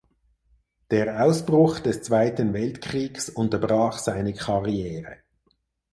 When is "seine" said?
3.99-4.33